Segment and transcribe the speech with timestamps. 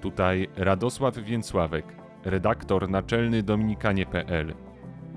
[0.00, 1.84] Tutaj Radosław Więcławek,
[2.24, 4.54] redaktor naczelny Dominikanie.pl.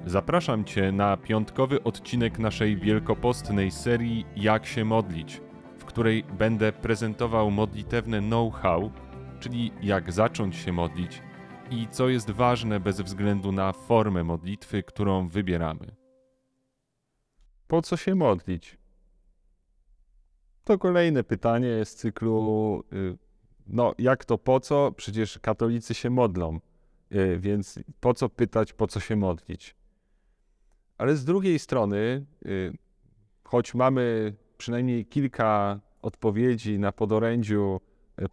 [0.05, 5.41] Zapraszam Cię na piątkowy odcinek naszej wielkopostnej serii Jak się modlić,
[5.78, 8.91] w której będę prezentował modlitewne know-how,
[9.39, 11.21] czyli jak zacząć się modlić
[11.71, 15.95] i co jest ważne bez względu na formę modlitwy, którą wybieramy.
[17.68, 18.77] Po co się modlić?
[20.63, 23.30] To kolejne pytanie z cyklu, y,
[23.71, 24.91] no jak to po co?
[24.91, 26.59] Przecież katolicy się modlą,
[27.16, 29.75] y, więc po co pytać, po co się modlić?
[30.98, 32.73] Ale z drugiej strony, y,
[33.43, 37.81] choć mamy przynajmniej kilka odpowiedzi na podorędziu,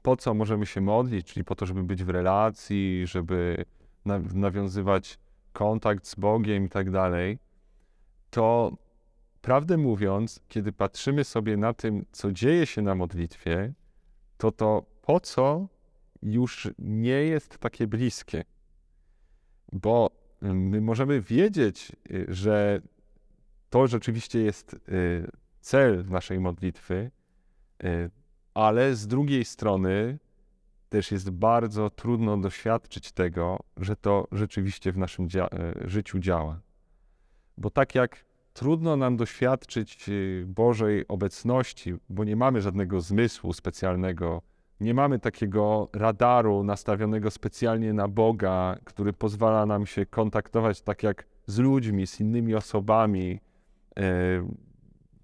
[0.02, 3.64] po co możemy się modlić, czyli po to, żeby być w relacji, żeby
[4.34, 5.18] nawiązywać
[5.52, 7.38] kontakt z Bogiem i tak dalej,
[8.30, 8.72] to
[9.40, 13.72] prawdę mówiąc, kiedy patrzymy sobie na tym, co dzieje się na modlitwie,
[14.38, 15.68] to to po co
[16.22, 18.44] już nie jest takie bliskie.
[19.72, 20.10] Bo
[20.42, 22.80] my możemy wiedzieć, y, że
[23.70, 24.78] to rzeczywiście jest y,
[25.60, 27.10] cel naszej modlitwy,
[27.84, 28.10] y,
[28.54, 30.18] ale z drugiej strony
[30.88, 35.48] też jest bardzo trudno doświadczyć tego, że to rzeczywiście w naszym dzia
[35.84, 36.60] życiu działa.
[37.58, 40.10] Bo tak jak trudno nam doświadczyć
[40.46, 44.42] Bożej obecności, bo nie mamy żadnego zmysłu specjalnego,
[44.80, 51.26] nie mamy takiego radaru nastawionego specjalnie na Boga, który pozwala nam się kontaktować tak jak
[51.46, 53.40] z ludźmi, z innymi osobami,
[53.98, 54.02] e,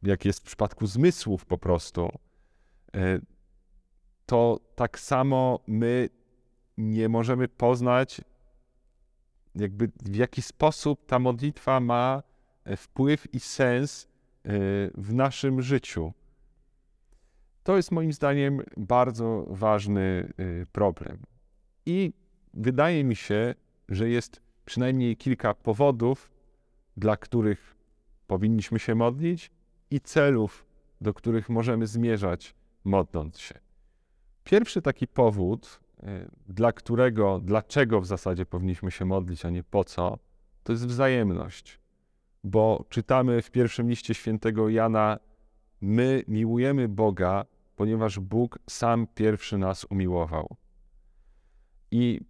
[0.03, 2.09] jak jest w przypadku zmysłów po prostu.
[2.97, 3.19] E,
[4.27, 6.09] to tak samo my
[6.79, 8.21] nie możemy poznać,
[9.55, 12.23] jakby w jaki sposób ta modlitwa ma
[12.77, 14.09] wpływ i sens e,
[14.95, 16.13] w naszym życiu.
[17.65, 21.19] To jest moim zdaniem bardzo ważny e, problem.
[21.87, 22.13] I
[22.55, 23.55] wydaje mi się,
[23.89, 26.31] że jest przynajmniej kilka powodów,
[26.97, 27.77] dla których
[28.27, 29.51] powinniśmy się modlić
[29.91, 30.67] i celów,
[31.01, 32.55] do których możemy zmierzać,
[32.85, 33.55] modląc się.
[34.45, 39.85] Pierwszy taki powód, e, dla którego, dlaczego w zasadzie powinniśmy się modlić, a nie po
[39.85, 40.19] co,
[40.65, 41.81] to jest wzajemność
[42.45, 45.19] bo czytamy w pierwszym liście świętego Jana:
[45.81, 47.45] My miłujemy Boga,
[47.77, 50.57] ponieważ Bóg sam pierwszy nas umiłował.
[51.91, 52.21] I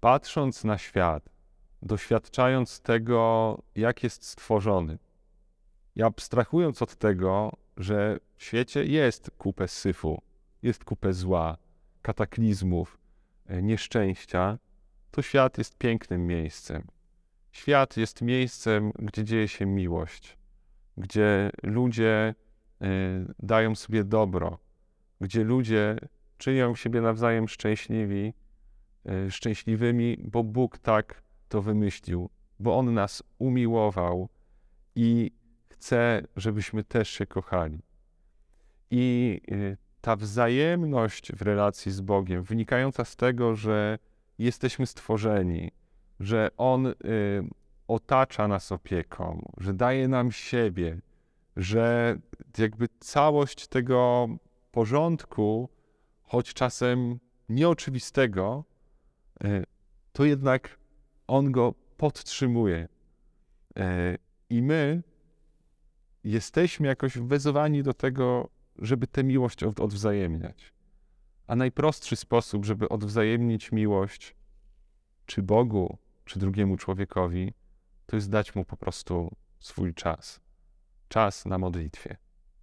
[0.00, 1.28] patrząc na świat,
[1.82, 4.98] doświadczając tego, jak jest stworzony,
[5.96, 10.22] i abstrahując od tego, że w świecie jest kupę syfu,
[10.62, 11.56] jest kupę zła,
[12.02, 12.98] kataklizmów,
[13.46, 14.58] e, nieszczęścia,
[15.10, 16.86] to świat jest pięknym miejscem
[17.52, 20.38] Świat jest miejscem, gdzie dzieje się miłość,
[20.96, 22.34] gdzie ludzie
[22.82, 22.86] y,
[23.38, 24.58] dają sobie dobro,
[25.20, 25.96] gdzie ludzie
[26.38, 28.32] czynią siebie nawzajem szczęśliwi,
[29.26, 34.28] y, szczęśliwymi, bo Bóg tak to wymyślił, bo On nas umiłował
[34.94, 35.30] i
[35.68, 37.82] chce, żebyśmy też się kochali.
[38.90, 43.98] I y, ta wzajemność w relacji z Bogiem, wynikająca z tego, że
[44.38, 45.70] jesteśmy stworzeni,
[46.20, 46.94] że On y,
[47.88, 51.00] otacza nas opieką, że daje nam siebie,
[51.56, 52.16] że
[52.58, 54.28] jakby całość tego
[54.70, 55.68] porządku,
[56.22, 57.18] choć czasem
[57.48, 58.64] nieoczywistego,
[59.44, 59.64] y,
[60.12, 60.78] to jednak
[61.26, 62.88] On go podtrzymuje.
[63.78, 64.18] Y,
[64.50, 65.02] I my
[66.24, 70.72] jesteśmy jakoś wezwani do tego, żeby tę miłość od, odwzajemniać.
[71.46, 74.34] A najprostszy sposób, żeby odwzajemnić miłość,
[75.26, 77.52] czy Bogu, czy drugiemu człowiekowi,
[78.06, 80.40] to jest dać mu po prostu swój czas.
[81.08, 82.16] Czas na modlitwie.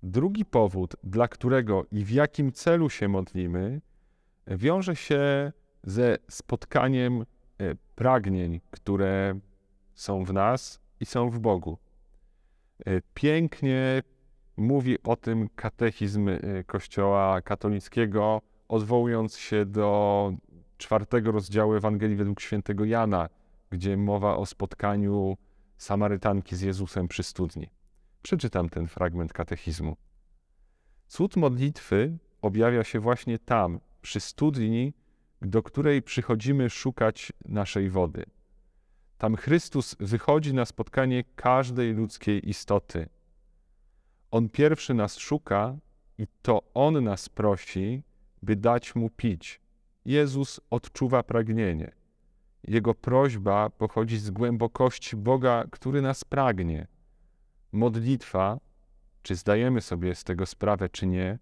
[0.08, 3.82] Drugi powód, dla którego i w jakim celu się modlimy,
[4.48, 5.52] wiąże się
[5.84, 7.26] ze spotkaniem e,
[7.96, 9.40] pragnień, które
[9.96, 11.78] są w nas i są w Bogu.
[12.86, 14.04] E, pięknie
[14.58, 20.32] mówi o tym katechizm e, Kościoła katolickiego, odwołując się do
[20.78, 23.30] czwartego rozdziału Ewangelii według świętego Jana,
[23.70, 25.38] gdzie mowa o spotkaniu
[25.78, 27.70] Samarytanki z Jezusem przy studni.
[28.22, 29.96] Przeczytam ten fragment katechizmu.
[31.08, 34.94] Cud modlitwy objawia się właśnie tam, przy studni,
[35.42, 38.26] do której przychodzimy szukać naszej wody.
[39.18, 43.10] Tam Chrystus wychodzi na spotkanie każdej ludzkiej istoty.
[44.32, 45.78] On pierwszy nas szuka
[46.18, 48.04] i to On nas prosi,
[48.44, 49.62] by dać Mu pić.
[50.06, 51.92] Jezus odczuwa pragnienie.
[52.64, 56.88] Jego prośba pochodzi z głębokości Boga, który nas pragnie.
[57.72, 58.60] Modlitwa,
[59.26, 61.40] czy zdajemy sobie z tego sprawę, czy nie,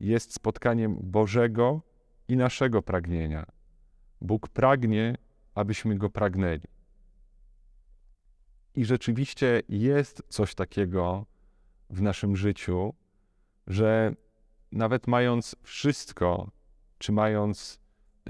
[0.00, 1.82] jest spotkaniem Bożego
[2.28, 3.46] i naszego pragnienia.
[4.20, 5.14] Bóg pragnie,
[5.54, 6.60] abyśmy go pragnęli.
[8.74, 11.26] I rzeczywiście jest coś takiego
[11.90, 12.94] w naszym życiu,
[13.66, 14.14] że
[14.72, 16.50] nawet mając wszystko,
[16.98, 17.80] czy mając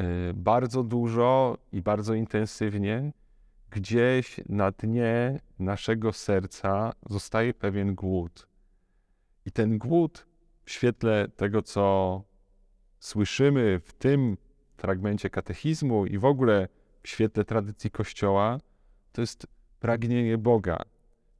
[0.00, 3.12] y, bardzo dużo i bardzo intensywnie,
[3.70, 8.47] gdzieś na dnie naszego serca zostaje pewien głód.
[9.48, 10.26] I ten głód
[10.64, 12.22] w świetle tego, co
[13.00, 14.36] słyszymy w tym
[14.76, 16.68] fragmencie katechizmu i w ogóle
[17.02, 18.58] w świetle tradycji Kościoła,
[19.12, 19.46] to jest
[19.80, 20.82] pragnienie Boga,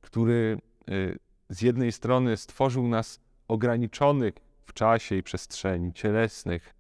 [0.00, 0.58] który
[0.90, 1.18] y,
[1.48, 4.34] z jednej strony stworzył nas ograniczonych
[4.66, 6.74] w czasie i przestrzeni cielesnych,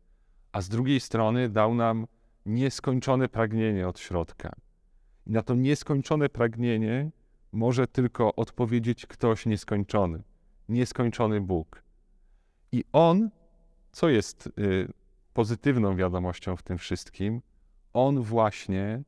[0.52, 2.06] a z drugiej strony dał nam
[2.46, 4.52] nieskończone pragnienie od środka.
[5.26, 7.10] I na to nieskończone pragnienie
[7.52, 10.22] może tylko odpowiedzieć ktoś nieskończony,
[10.68, 11.82] nieskończony Bóg.
[12.72, 13.30] I On,
[13.92, 14.88] co jest y,
[15.34, 17.42] pozytywną wiadomością w tym wszystkim,
[17.92, 19.02] On właśnie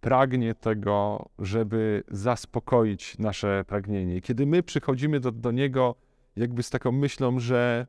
[0.00, 4.20] pragnie tego, żeby zaspokoić nasze pragnienie.
[4.20, 5.94] Kiedy my przychodzimy do, do Niego
[6.36, 7.86] jakby z taką myślą, że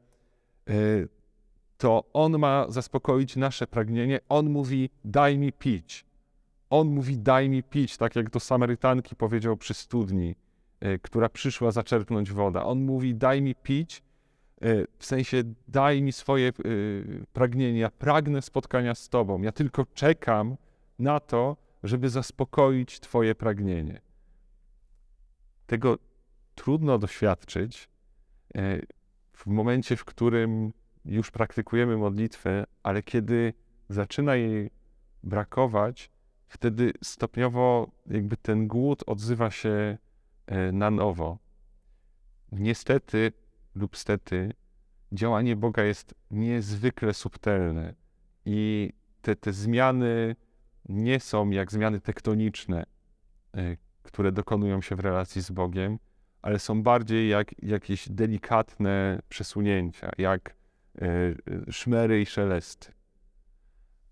[0.69, 1.07] y,
[1.77, 6.05] to On ma zaspokoić nasze pragnienie, On mówi: Daj mi pić.
[6.69, 10.35] On mówi: Daj mi pić, tak jak do Samarytanki powiedział przy studni,
[11.01, 12.65] która przyszła zaczerpnąć woda.
[12.65, 14.03] On mówi: Daj mi pić,
[14.65, 16.51] y, w sensie daj mi swoje
[17.33, 17.79] pragnienie.
[17.79, 19.41] Ja pragnę spotkania z Tobą.
[19.41, 20.55] Ja tylko czekam
[20.99, 24.01] na to, żeby zaspokoić Twoje pragnienie.
[25.67, 25.97] Tego
[26.55, 27.89] trudno doświadczyć
[29.33, 30.73] w momencie, w którym
[31.05, 33.53] już praktykujemy modlitwę, ale kiedy
[33.89, 34.69] zaczyna jej
[35.23, 36.11] brakować,
[36.47, 39.97] wtedy stopniowo jakby ten głód odzywa się
[40.73, 41.37] na nowo.
[42.51, 43.31] Niestety
[43.75, 44.53] lub stety
[45.11, 47.93] działanie Boga jest niezwykle subtelne
[48.45, 48.89] i
[49.21, 50.35] te, te zmiany
[50.89, 52.83] nie są jak zmiany tektoniczne,
[53.57, 55.99] e, które dokonują się w relacji z Bogiem,
[56.41, 60.55] ale są bardziej jak jakieś delikatne przesunięcia, jak
[61.01, 61.05] e,
[61.71, 62.91] szmery i szelesty.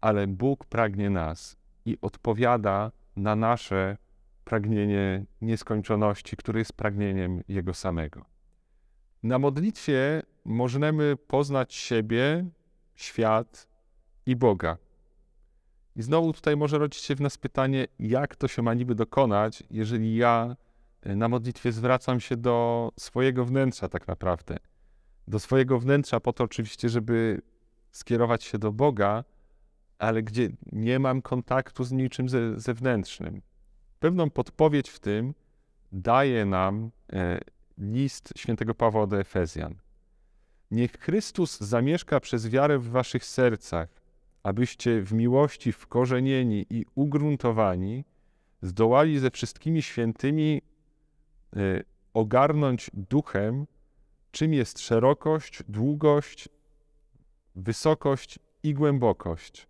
[0.02, 3.98] Ale Bóg pragnie nas i odpowiada na nasze
[4.44, 8.26] pragnienie nieskończoności, które jest pragnieniem Jego samego.
[9.24, 12.46] Na modlitwie możemy poznać siebie,
[12.96, 13.68] świat
[14.26, 14.78] i Boga.
[15.96, 19.64] I znowu tutaj może rodzić się w nas pytanie, jak to się ma niby dokonać,
[19.70, 20.56] jeżeli ja
[21.02, 24.58] e, na modlitwie zwracam się do swojego wnętrza tak naprawdę.
[25.28, 27.42] Do swojego wnętrza po to oczywiście, żeby
[27.92, 29.24] skierować się do Boga,
[30.00, 33.42] ale gdzie nie mam kontaktu z niczym ze, zewnętrznym.
[34.02, 35.34] Pewną podpowiedź w tym
[35.92, 37.40] daje nam e,
[37.78, 39.76] list świętego Pawła do Efezjan.
[40.72, 43.90] Niech Chrystus zamieszka przez wiarę w waszych sercach,
[44.44, 48.06] abyście w miłości wkorzenieni i ugruntowani
[48.62, 50.62] zdołali ze wszystkimi świętymi
[51.56, 51.84] y,
[52.14, 53.68] ogarnąć duchem,
[54.32, 56.50] czym jest szerokość, długość,
[57.56, 59.68] wysokość i głębokość,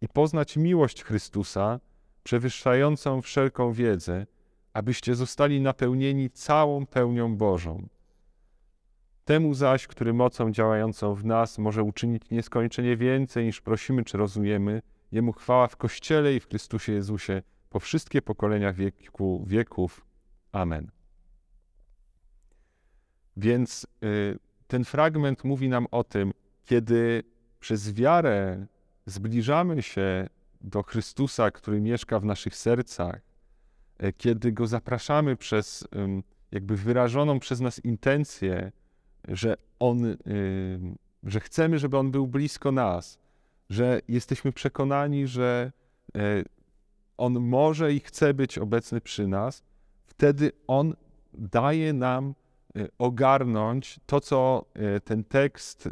[0.00, 1.80] i poznać miłość Chrystusa,
[2.26, 4.26] przewyższającą wszelką wiedzę,
[4.72, 7.88] abyście zostali napełnieni całą pełnią Bożą.
[9.24, 14.82] Temu zaś, który mocą działającą w nas może uczynić nieskończenie więcej niż prosimy czy rozumiemy,
[15.12, 20.06] Jemu chwała w Kościele i w Chrystusie Jezusie po wszystkie pokolenia wieku, wieków.
[20.52, 20.90] Amen.
[23.36, 26.32] Więc y, ten fragment mówi nam o tym,
[26.64, 27.22] kiedy
[27.60, 28.66] przez wiarę
[29.06, 30.28] zbliżamy się
[30.60, 33.20] do Chrystusa, który mieszka w naszych sercach,
[34.02, 35.88] y, kiedy go zapraszamy przez
[36.52, 38.72] jakby wyrażoną przez nas intencję,
[39.28, 40.16] że On,
[41.22, 43.18] że chcemy, żeby On był blisko nas,
[43.70, 45.72] że jesteśmy przekonani, że
[46.16, 46.44] y,
[47.16, 49.62] On może i chce być obecny przy nas,
[50.06, 50.94] wtedy On
[51.34, 52.34] daje nam
[52.76, 54.64] y, ogarnąć to, co
[55.04, 55.88] ten tekst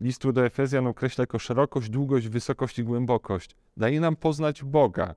[0.00, 3.56] listu do Efezjan określa jako szerokość, długość, wysokość i głębokość.
[3.76, 5.14] Daje nam poznać Boga.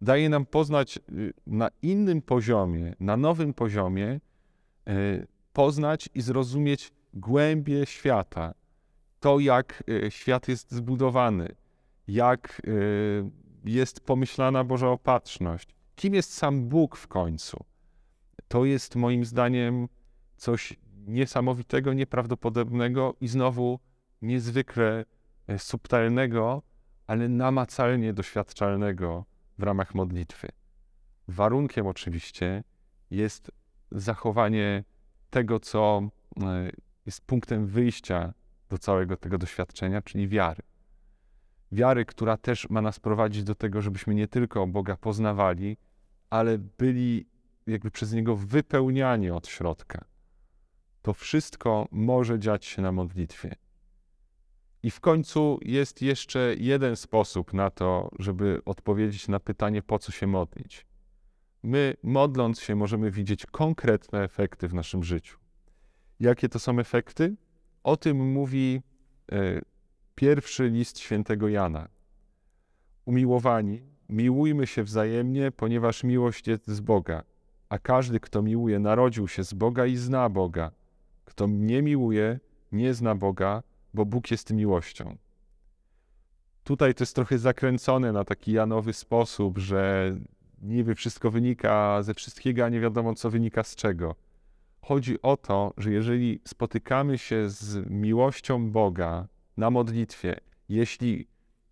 [0.00, 0.98] Daje nam poznać
[1.46, 4.20] na innym poziomie, na nowym poziomie
[5.52, 8.54] poznać i zrozumieć głębie świata.
[9.20, 11.48] To, jak e, świat jest zbudowany,
[12.08, 12.62] jak
[13.64, 17.64] jest pomyślana Boża opatrzność, kim jest sam Bóg w końcu.
[18.48, 19.88] To jest moim zdaniem
[20.36, 20.76] coś
[21.06, 23.78] niesamowitego, nieprawdopodobnego i znowu
[24.22, 25.04] niezwykle
[25.46, 26.62] e, subtelnego,
[27.06, 29.24] ale namacalnie doświadczalnego
[29.58, 30.48] w ramach modlitwy.
[31.28, 32.64] Warunkiem oczywiście
[33.10, 33.50] jest
[33.90, 34.84] zachowanie
[35.30, 36.02] tego, co
[36.42, 36.70] e,
[37.06, 38.34] jest punktem wyjścia
[38.68, 40.62] do całego tego doświadczenia, czyli wiary.
[41.72, 45.76] Wiary, która też ma nas prowadzić do tego, żebyśmy nie tylko Boga poznawali,
[46.30, 47.26] ale byli
[47.66, 50.04] jakby przez Niego wypełniani od środka.
[51.02, 53.54] To wszystko może dziać się na modlitwie.
[54.82, 60.12] I w końcu jest jeszcze jeden sposób na to, żeby odpowiedzieć na pytanie, po co
[60.12, 60.86] się modlić.
[61.62, 65.38] My, modląc się, możemy widzieć konkretne efekty w naszym życiu.
[66.20, 67.36] Jakie to są efekty?
[67.84, 68.82] O tym mówi
[69.32, 69.60] e,
[70.14, 71.88] pierwszy list świętego Jana.
[73.04, 77.22] Umiłowani, miłujmy się wzajemnie, ponieważ miłość jest z Boga,
[77.68, 80.70] a każdy, kto miłuje, narodził się z Boga i zna Boga.
[81.24, 82.40] Kto nie miłuje,
[82.72, 83.62] nie zna Boga,
[83.94, 85.16] bo Bóg jest miłością.
[86.64, 90.14] Tutaj to jest trochę zakręcone na taki Janowy sposób, że
[90.62, 94.14] niby wszystko wynika ze wszystkiego, a nie wiadomo, co wynika z czego.
[94.82, 101.26] Chodzi o to, że jeżeli spotykamy się z miłością Boga na modlitwie, jeśli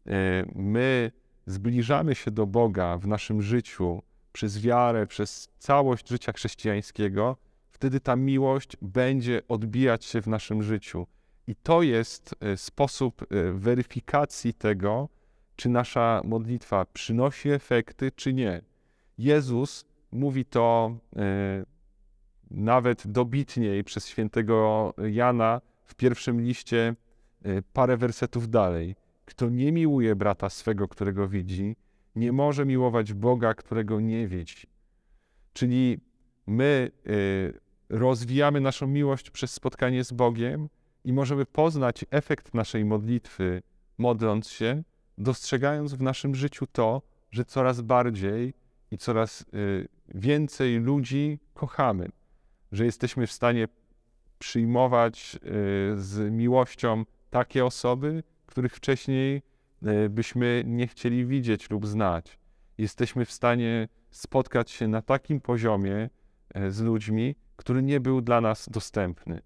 [0.07, 1.13] e, my
[1.47, 7.37] zbliżamy się do Boga w naszym życiu przez wiarę, przez całość życia chrześcijańskiego,
[7.71, 11.07] wtedy ta miłość będzie odbijać się w naszym życiu.
[11.51, 15.09] I to jest e, sposób e, weryfikacji tego,
[15.57, 18.63] czy nasza modlitwa przynosi efekty, czy nie.
[19.19, 21.65] Jezus mówi to e,
[22.51, 26.95] nawet dobitniej przez świętego Jana w pierwszym liście
[27.73, 28.97] parę wersetów dalej.
[29.25, 31.77] Kto nie miłuje brata swego, którego widzi,
[32.17, 34.67] nie może miłować Boga, którego nie widzi.
[35.53, 36.01] Czyli
[36.47, 36.91] my
[37.89, 40.69] rozwijamy naszą miłość przez spotkanie z Bogiem,
[41.05, 43.63] i możemy poznać efekt naszej modlitwy,
[43.99, 44.83] modląc się,
[45.19, 48.55] dostrzegając w naszym życiu to, że coraz bardziej
[48.91, 52.09] i coraz y, więcej ludzi kochamy,
[52.73, 53.69] że jesteśmy w stanie
[54.39, 55.39] przyjmować y,
[55.97, 59.43] z miłością takie osoby, których wcześniej
[59.83, 62.39] y, byśmy nie chcieli widzieć lub znać.
[62.79, 66.11] Jesteśmy w stanie spotkać się na takim poziomie
[66.69, 69.43] z ludźmi, który nie był dla nas dostępny.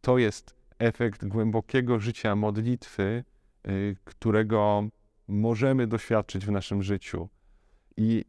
[0.00, 3.24] To jest efekt głębokiego życia modlitwy,
[3.68, 4.88] y, którego
[5.28, 7.28] możemy doświadczyć w naszym życiu.
[7.96, 8.24] I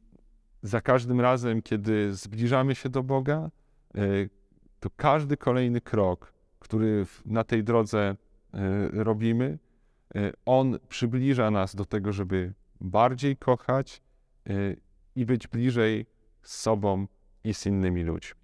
[0.61, 3.49] za każdym razem, kiedy zbliżamy się do Boga,
[3.97, 4.29] y,
[4.79, 8.57] to każdy kolejny krok, który na tej drodze y,
[9.03, 9.59] robimy,
[10.45, 14.01] on przybliża nas do tego, żeby bardziej kochać
[15.15, 16.05] i być bliżej
[16.41, 17.07] z sobą
[17.43, 18.38] i z innymi ludźmi.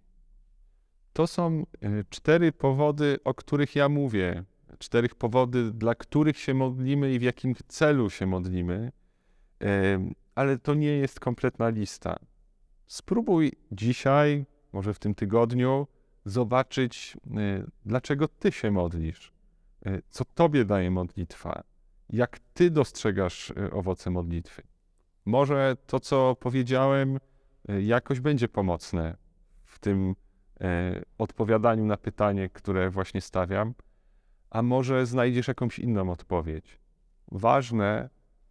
[1.16, 4.44] To są e, cztery powody, o których ja mówię.
[4.80, 8.92] Cztery powody, dla których się modlimy i w jakim celu się modlimy.
[10.36, 12.20] Ale to nie jest kompletna lista.
[12.88, 15.88] Spróbuj dzisiaj, może w tym tygodniu,
[16.26, 19.34] zobaczyć, e, dlaczego ty się modlisz,
[19.86, 21.64] e, co tobie daje modlitwa,
[22.10, 24.62] jak ty dostrzegasz owoce modlitwy.
[25.26, 27.20] Może to, co powiedziałem,
[27.82, 29.18] jakoś będzie pomocne
[29.66, 30.16] w tym
[31.18, 33.74] odpowiadaniu na pytanie, które właśnie stawiam,
[34.50, 36.80] a może znajdziesz jakąś inną odpowiedź.
[37.32, 38.10] Ważne,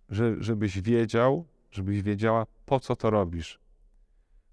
[0.09, 3.59] że, żebyś wiedział, żebyś wiedziała, po co to robisz.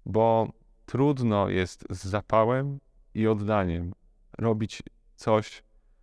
[0.06, 0.52] Bo
[0.86, 2.78] trudno jest z zapałem
[3.14, 3.92] i oddaniem
[4.38, 4.82] robić
[5.16, 5.62] coś,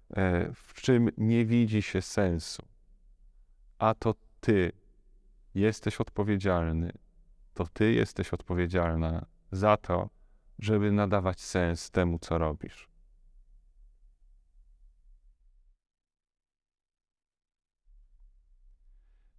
[0.09, 2.63] e, w czym nie widzi się sensu.
[3.79, 4.71] A to ty
[5.55, 6.91] jesteś odpowiedzialny,
[7.53, 10.09] to ty jesteś odpowiedzialna za to,
[10.59, 12.89] żeby nadawać sens temu, co robisz.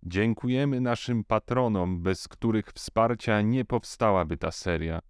[0.03, 5.01] Dziękujemy naszym patronom, bez których wsparcia nie powstałaby ta seria.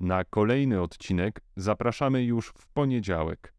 [0.00, 3.54] Na kolejny odcinek zapraszamy już w poniedziałek.